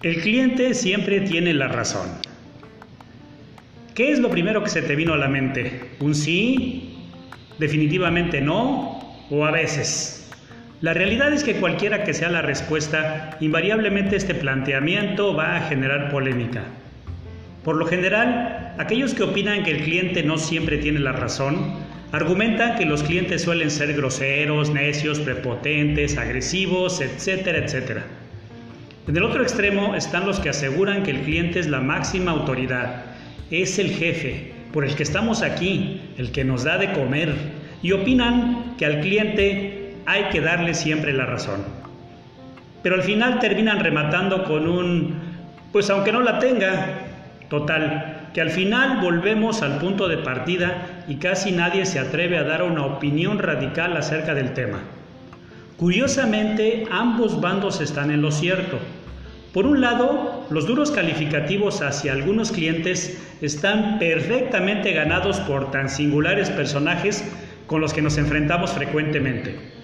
El 0.00 0.20
cliente 0.20 0.74
siempre 0.74 1.22
tiene 1.22 1.52
la 1.52 1.66
razón. 1.66 2.06
¿Qué 3.96 4.12
es 4.12 4.20
lo 4.20 4.30
primero 4.30 4.62
que 4.62 4.70
se 4.70 4.80
te 4.80 4.94
vino 4.94 5.12
a 5.12 5.16
la 5.16 5.26
mente? 5.26 5.80
¿Un 5.98 6.14
sí? 6.14 6.94
¿Definitivamente 7.58 8.40
no? 8.40 9.26
¿O 9.28 9.44
a 9.44 9.50
veces? 9.50 10.30
La 10.82 10.94
realidad 10.94 11.32
es 11.32 11.42
que 11.42 11.56
cualquiera 11.56 12.04
que 12.04 12.14
sea 12.14 12.28
la 12.28 12.42
respuesta, 12.42 13.36
invariablemente 13.40 14.14
este 14.14 14.36
planteamiento 14.36 15.34
va 15.34 15.56
a 15.56 15.62
generar 15.62 16.12
polémica. 16.12 16.62
Por 17.64 17.74
lo 17.74 17.84
general, 17.84 18.76
aquellos 18.78 19.14
que 19.14 19.24
opinan 19.24 19.64
que 19.64 19.72
el 19.72 19.82
cliente 19.82 20.22
no 20.22 20.38
siempre 20.38 20.78
tiene 20.78 21.00
la 21.00 21.10
razón, 21.10 21.74
argumentan 22.12 22.76
que 22.76 22.86
los 22.86 23.02
clientes 23.02 23.42
suelen 23.42 23.72
ser 23.72 23.94
groseros, 23.94 24.70
necios, 24.70 25.18
prepotentes, 25.18 26.16
agresivos, 26.18 27.00
etcétera, 27.00 27.58
etcétera. 27.58 28.04
En 29.08 29.16
el 29.16 29.22
otro 29.22 29.42
extremo 29.42 29.94
están 29.94 30.26
los 30.26 30.38
que 30.38 30.50
aseguran 30.50 31.02
que 31.02 31.12
el 31.12 31.22
cliente 31.22 31.58
es 31.58 31.66
la 31.66 31.80
máxima 31.80 32.30
autoridad, 32.30 33.04
es 33.50 33.78
el 33.78 33.88
jefe, 33.88 34.52
por 34.70 34.84
el 34.84 34.94
que 34.96 35.02
estamos 35.02 35.40
aquí, 35.40 36.02
el 36.18 36.30
que 36.30 36.44
nos 36.44 36.64
da 36.64 36.76
de 36.76 36.92
comer, 36.92 37.34
y 37.82 37.92
opinan 37.92 38.74
que 38.76 38.84
al 38.84 39.00
cliente 39.00 39.94
hay 40.04 40.24
que 40.24 40.42
darle 40.42 40.74
siempre 40.74 41.14
la 41.14 41.24
razón. 41.24 41.64
Pero 42.82 42.96
al 42.96 43.02
final 43.02 43.38
terminan 43.38 43.80
rematando 43.80 44.44
con 44.44 44.68
un, 44.68 45.14
pues 45.72 45.88
aunque 45.88 46.12
no 46.12 46.20
la 46.20 46.38
tenga, 46.38 46.88
total, 47.48 48.28
que 48.34 48.42
al 48.42 48.50
final 48.50 49.00
volvemos 49.00 49.62
al 49.62 49.78
punto 49.78 50.06
de 50.06 50.18
partida 50.18 51.04
y 51.08 51.14
casi 51.14 51.52
nadie 51.52 51.86
se 51.86 51.98
atreve 51.98 52.36
a 52.36 52.44
dar 52.44 52.62
una 52.62 52.84
opinión 52.84 53.38
radical 53.38 53.96
acerca 53.96 54.34
del 54.34 54.52
tema. 54.52 54.80
Curiosamente, 55.78 56.84
ambos 56.90 57.40
bandos 57.40 57.80
están 57.80 58.10
en 58.10 58.20
lo 58.20 58.32
cierto. 58.32 58.78
Por 59.52 59.66
un 59.66 59.80
lado, 59.80 60.46
los 60.50 60.66
duros 60.66 60.90
calificativos 60.90 61.80
hacia 61.80 62.12
algunos 62.12 62.52
clientes 62.52 63.18
están 63.40 63.98
perfectamente 63.98 64.92
ganados 64.92 65.40
por 65.40 65.70
tan 65.70 65.88
singulares 65.88 66.50
personajes 66.50 67.24
con 67.66 67.80
los 67.80 67.94
que 67.94 68.02
nos 68.02 68.18
enfrentamos 68.18 68.72
frecuentemente. 68.72 69.78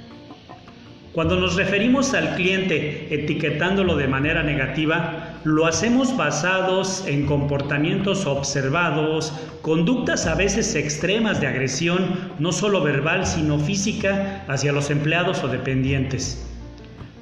Cuando 1.15 1.37
nos 1.37 1.55
referimos 1.55 2.13
al 2.13 2.35
cliente 2.35 3.15
etiquetándolo 3.15 3.95
de 3.97 4.09
manera 4.09 4.43
negativa, 4.43 5.39
lo 5.45 5.65
hacemos 5.67 6.17
basados 6.17 7.05
en 7.07 7.25
comportamientos 7.25 8.27
observados, 8.27 9.33
conductas 9.63 10.27
a 10.27 10.35
veces 10.35 10.75
extremas 10.75 11.41
de 11.41 11.47
agresión, 11.47 12.33
no 12.41 12.51
solo 12.51 12.83
verbal, 12.83 13.27
sino 13.27 13.61
física, 13.61 14.45
hacia 14.49 14.73
los 14.73 14.91
empleados 14.91 15.45
o 15.45 15.49
dependientes. 15.49 16.54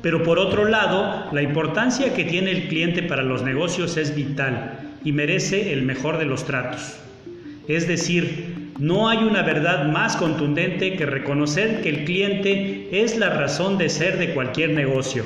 Pero 0.02 0.24
por 0.24 0.40
otro 0.40 0.64
lado, 0.64 1.28
la 1.32 1.42
importancia 1.42 2.12
que 2.12 2.24
tiene 2.24 2.50
el 2.50 2.68
cliente 2.68 3.02
para 3.04 3.22
los 3.22 3.42
negocios 3.42 3.96
es 3.96 4.14
vital 4.14 4.96
y 5.04 5.12
merece 5.12 5.72
el 5.72 5.82
mejor 5.82 6.18
de 6.18 6.26
los 6.26 6.44
tratos. 6.44 6.96
Es 7.68 7.86
decir, 7.86 8.72
no 8.78 9.08
hay 9.08 9.18
una 9.18 9.42
verdad 9.42 9.86
más 9.86 10.16
contundente 10.16 10.96
que 10.96 11.06
reconocer 11.06 11.82
que 11.82 11.88
el 11.88 12.04
cliente 12.04 12.88
es 12.90 13.16
la 13.16 13.30
razón 13.30 13.78
de 13.78 13.88
ser 13.88 14.18
de 14.18 14.34
cualquier 14.34 14.70
negocio. 14.70 15.24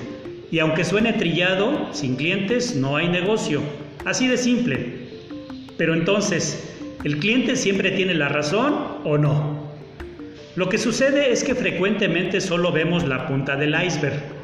Y 0.51 0.59
aunque 0.59 0.85
suene 0.85 1.15
trillado, 1.15 1.89
sin 1.93 2.17
clientes 2.17 2.77
no 2.77 2.97
hay 2.97 3.09
negocio. 3.09 3.63
Así 4.05 4.29
de 4.29 4.37
simple. 4.37 5.07
Pero 5.79 5.95
entonces, 5.95 6.77
¿el 7.03 7.19
cliente 7.19 7.57
siempre 7.57 7.93
tiene 7.93 8.15
la 8.15 8.29
razón 8.29 8.75
o 9.05 9.17
no? 9.17 9.73
Lo 10.55 10.69
que 10.69 10.79
sucede 10.79 11.33
es 11.33 11.43
que 11.43 11.55
frecuentemente 11.55 12.41
solo 12.41 12.73
vemos 12.73 13.05
la 13.05 13.27
punta 13.27 13.57
del 13.57 13.75
iceberg 13.75 14.36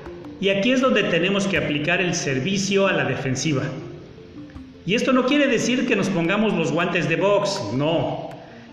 y 0.43 0.51
aquí 0.51 0.73
es 0.73 0.81
donde 0.81 1.05
tenemos 1.05 1.47
que 1.47 1.57
aplicar 1.57 2.01
el 2.01 2.17
servicio 2.17 2.89
a 2.89 2.93
la 2.93 3.05
defensiva. 3.05 3.63
Y 4.85 4.97
esto 4.97 5.13
no 5.13 5.25
quiere 5.25 5.47
decir 5.47 5.87
que 5.87 5.95
nos 5.95 6.09
pongamos 6.09 6.53
los 6.55 6.73
guantes 6.73 7.09
de 7.09 7.15
box, 7.15 7.63
no. 7.75 8.31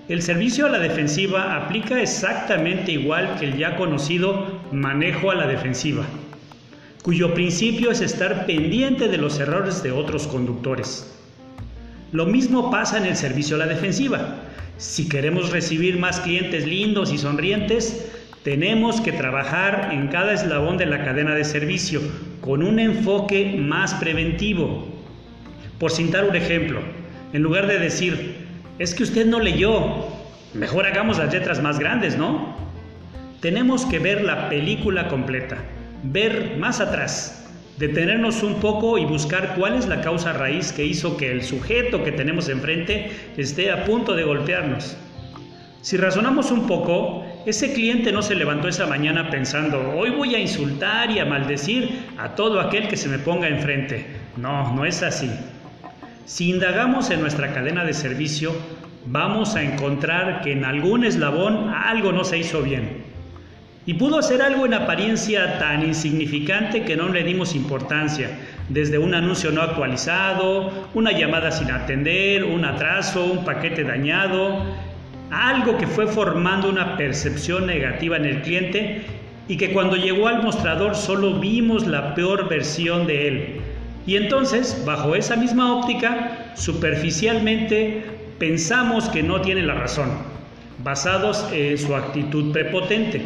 El 0.07 0.23
servicio 0.23 0.65
a 0.65 0.69
la 0.69 0.79
defensiva 0.79 1.55
aplica 1.55 2.01
exactamente 2.01 2.91
igual 2.91 3.35
que 3.39 3.45
el 3.45 3.55
ya 3.55 3.75
conocido 3.75 4.47
manejo 4.71 5.29
a 5.29 5.35
la 5.35 5.45
defensiva, 5.45 6.05
cuyo 7.03 7.35
principio 7.35 7.91
es 7.91 8.01
estar 8.01 8.47
pendiente 8.47 9.07
de 9.07 9.19
los 9.19 9.39
errores 9.39 9.83
de 9.83 9.91
otros 9.91 10.25
conductores. 10.25 11.15
Lo 12.11 12.25
mismo 12.25 12.71
pasa 12.71 12.97
en 12.97 13.05
el 13.05 13.15
servicio 13.15 13.57
a 13.57 13.59
la 13.59 13.67
defensiva. 13.67 14.37
Si 14.79 15.07
queremos 15.07 15.51
recibir 15.51 15.99
más 15.99 16.19
clientes 16.19 16.65
lindos 16.65 17.13
y 17.13 17.19
sonrientes, 17.19 18.07
tenemos 18.43 19.01
que 19.01 19.11
trabajar 19.11 19.89
en 19.91 20.07
cada 20.07 20.33
eslabón 20.33 20.77
de 20.77 20.85
la 20.85 21.03
cadena 21.03 21.35
de 21.35 21.43
servicio 21.43 22.01
con 22.41 22.63
un 22.63 22.79
enfoque 22.79 23.55
más 23.57 23.93
preventivo. 23.95 24.87
Por 25.77 25.91
citar 25.91 26.25
un 26.25 26.35
ejemplo, 26.35 26.79
en 27.33 27.41
lugar 27.41 27.67
de 27.67 27.79
decir, 27.79 28.47
es 28.79 28.95
que 28.95 29.03
usted 29.03 29.25
no 29.25 29.39
leyó, 29.39 30.07
mejor 30.53 30.85
hagamos 30.85 31.17
las 31.17 31.33
letras 31.33 31.61
más 31.61 31.79
grandes, 31.79 32.17
¿no? 32.17 32.55
Tenemos 33.41 33.85
que 33.85 33.99
ver 33.99 34.23
la 34.23 34.49
película 34.49 35.09
completa, 35.09 35.57
ver 36.03 36.55
más 36.57 36.79
atrás, 36.79 37.45
detenernos 37.77 38.41
un 38.41 38.55
poco 38.55 38.97
y 38.97 39.05
buscar 39.05 39.55
cuál 39.57 39.75
es 39.75 39.87
la 39.87 40.01
causa 40.01 40.33
raíz 40.33 40.71
que 40.71 40.85
hizo 40.85 41.17
que 41.17 41.31
el 41.31 41.43
sujeto 41.43 42.03
que 42.03 42.11
tenemos 42.11 42.49
enfrente 42.49 43.11
esté 43.37 43.71
a 43.71 43.85
punto 43.85 44.15
de 44.15 44.23
golpearnos. 44.23 44.97
Si 45.81 45.95
razonamos 45.95 46.51
un 46.51 46.67
poco, 46.67 47.25
ese 47.45 47.73
cliente 47.73 48.11
no 48.11 48.21
se 48.21 48.35
levantó 48.35 48.67
esa 48.67 48.85
mañana 48.85 49.29
pensando, 49.29 49.93
hoy 49.95 50.09
voy 50.09 50.35
a 50.35 50.39
insultar 50.39 51.09
y 51.09 51.19
a 51.19 51.25
maldecir 51.25 52.07
a 52.17 52.35
todo 52.35 52.59
aquel 52.59 52.87
que 52.87 52.97
se 52.97 53.07
me 53.07 53.17
ponga 53.17 53.47
enfrente. 53.47 54.05
No, 54.35 54.73
no 54.75 54.85
es 54.85 55.01
así. 55.03 55.31
Si 56.25 56.49
indagamos 56.49 57.09
en 57.09 57.21
nuestra 57.21 57.53
cadena 57.53 57.85
de 57.85 57.93
servicio, 57.93 58.53
vamos 59.05 59.55
a 59.55 59.63
encontrar 59.63 60.41
que 60.41 60.51
en 60.51 60.65
algún 60.65 61.03
eslabón 61.03 61.69
algo 61.69 62.11
no 62.11 62.23
se 62.23 62.37
hizo 62.37 62.61
bien. 62.61 63.03
Y 63.85 63.95
pudo 63.95 64.21
ser 64.21 64.41
algo 64.41 64.65
en 64.65 64.73
apariencia 64.75 65.57
tan 65.57 65.83
insignificante 65.83 66.83
que 66.83 66.95
no 66.95 67.07
le 67.09 67.23
dimos 67.23 67.55
importancia, 67.55 68.29
desde 68.67 68.99
un 68.99 69.15
anuncio 69.15 69.51
no 69.51 69.63
actualizado, 69.63 70.89
una 70.93 71.11
llamada 71.11 71.51
sin 71.51 71.71
atender, 71.71 72.43
un 72.43 72.65
atraso, 72.65 73.25
un 73.25 73.43
paquete 73.43 73.83
dañado, 73.83 74.63
algo 75.31 75.77
que 75.77 75.87
fue 75.87 76.07
formando 76.07 76.69
una 76.69 76.97
percepción 76.97 77.67
negativa 77.67 78.17
en 78.17 78.25
el 78.25 78.41
cliente 78.41 79.01
y 79.47 79.57
que 79.57 79.71
cuando 79.71 79.95
llegó 79.95 80.27
al 80.27 80.43
mostrador 80.43 80.95
solo 80.95 81.39
vimos 81.39 81.87
la 81.87 82.15
peor 82.15 82.47
versión 82.49 83.07
de 83.07 83.27
él. 83.27 83.61
Y 84.05 84.15
entonces, 84.15 84.83
bajo 84.85 85.15
esa 85.15 85.35
misma 85.35 85.75
óptica, 85.75 86.53
superficialmente 86.55 88.03
pensamos 88.37 89.09
que 89.09 89.21
no 89.21 89.41
tiene 89.41 89.63
la 89.63 89.75
razón, 89.75 90.09
basados 90.83 91.47
en 91.51 91.77
su 91.77 91.95
actitud 91.95 92.51
prepotente. 92.51 93.21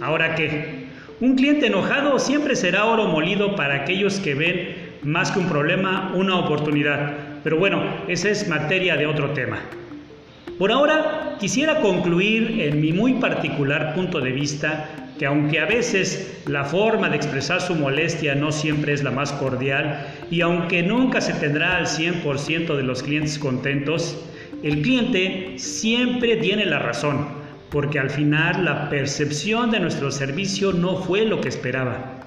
Ahora 0.00 0.34
qué, 0.34 0.86
un 1.20 1.34
cliente 1.34 1.66
enojado 1.66 2.18
siempre 2.18 2.54
será 2.54 2.84
oro 2.84 3.06
molido 3.06 3.56
para 3.56 3.74
aquellos 3.76 4.20
que 4.20 4.34
ven 4.34 4.88
más 5.02 5.32
que 5.32 5.40
un 5.40 5.48
problema, 5.48 6.12
una 6.14 6.36
oportunidad. 6.38 7.12
Pero 7.42 7.58
bueno, 7.58 7.82
esa 8.06 8.28
es 8.28 8.48
materia 8.48 8.96
de 8.96 9.06
otro 9.06 9.30
tema. 9.30 9.58
Por 10.58 10.72
ahora 10.72 11.36
quisiera 11.38 11.80
concluir 11.80 12.60
en 12.60 12.80
mi 12.80 12.92
muy 12.92 13.14
particular 13.14 13.94
punto 13.94 14.20
de 14.20 14.32
vista 14.32 14.90
que 15.16 15.26
aunque 15.26 15.60
a 15.60 15.66
veces 15.66 16.42
la 16.46 16.64
forma 16.64 17.08
de 17.08 17.16
expresar 17.16 17.60
su 17.60 17.76
molestia 17.76 18.34
no 18.34 18.50
siempre 18.50 18.92
es 18.92 19.04
la 19.04 19.12
más 19.12 19.30
cordial 19.30 20.08
y 20.32 20.40
aunque 20.40 20.82
nunca 20.82 21.20
se 21.20 21.32
tendrá 21.34 21.76
al 21.76 21.86
100% 21.86 22.76
de 22.76 22.82
los 22.82 23.04
clientes 23.04 23.38
contentos, 23.38 24.18
el 24.64 24.82
cliente 24.82 25.54
siempre 25.58 26.36
tiene 26.36 26.66
la 26.66 26.80
razón, 26.80 27.28
porque 27.70 28.00
al 28.00 28.10
final 28.10 28.64
la 28.64 28.90
percepción 28.90 29.70
de 29.70 29.78
nuestro 29.78 30.10
servicio 30.10 30.72
no 30.72 30.96
fue 30.96 31.24
lo 31.24 31.40
que 31.40 31.48
esperaba. 31.48 32.24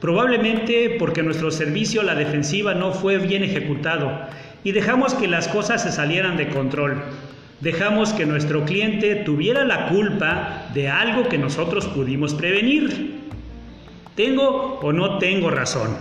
Probablemente 0.00 0.94
porque 0.96 1.24
nuestro 1.24 1.50
servicio 1.50 2.04
la 2.04 2.14
defensiva 2.14 2.74
no 2.74 2.92
fue 2.92 3.18
bien 3.18 3.42
ejecutado 3.42 4.12
y 4.62 4.70
dejamos 4.70 5.14
que 5.14 5.26
las 5.26 5.48
cosas 5.48 5.82
se 5.82 5.90
salieran 5.90 6.36
de 6.36 6.48
control 6.48 7.02
dejamos 7.62 8.12
que 8.12 8.26
nuestro 8.26 8.64
cliente 8.64 9.14
tuviera 9.14 9.64
la 9.64 9.88
culpa 9.88 10.66
de 10.74 10.88
algo 10.88 11.28
que 11.28 11.38
nosotros 11.38 11.86
pudimos 11.86 12.34
prevenir. 12.34 13.22
¿Tengo 14.16 14.80
o 14.82 14.92
no 14.92 15.18
tengo 15.18 15.48
razón? 15.48 15.96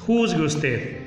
Juzgue 0.00 0.42
usted. 0.42 1.01